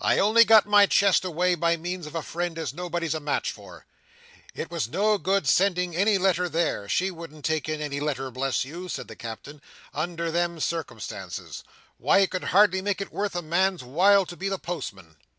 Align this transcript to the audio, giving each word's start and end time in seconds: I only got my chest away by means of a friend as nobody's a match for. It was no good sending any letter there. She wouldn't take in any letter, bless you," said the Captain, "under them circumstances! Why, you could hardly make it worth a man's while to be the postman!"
I 0.00 0.18
only 0.18 0.46
got 0.46 0.64
my 0.64 0.86
chest 0.86 1.22
away 1.22 1.54
by 1.54 1.76
means 1.76 2.06
of 2.06 2.14
a 2.14 2.22
friend 2.22 2.58
as 2.58 2.72
nobody's 2.72 3.12
a 3.12 3.20
match 3.20 3.52
for. 3.52 3.84
It 4.54 4.70
was 4.70 4.88
no 4.88 5.18
good 5.18 5.46
sending 5.46 5.94
any 5.94 6.16
letter 6.16 6.48
there. 6.48 6.88
She 6.88 7.10
wouldn't 7.10 7.44
take 7.44 7.68
in 7.68 7.82
any 7.82 8.00
letter, 8.00 8.30
bless 8.30 8.64
you," 8.64 8.88
said 8.88 9.06
the 9.06 9.16
Captain, 9.16 9.60
"under 9.92 10.30
them 10.30 10.60
circumstances! 10.60 11.62
Why, 11.98 12.20
you 12.20 12.26
could 12.26 12.44
hardly 12.44 12.80
make 12.80 13.02
it 13.02 13.12
worth 13.12 13.36
a 13.36 13.42
man's 13.42 13.84
while 13.84 14.24
to 14.24 14.34
be 14.34 14.48
the 14.48 14.56
postman!" 14.56 15.16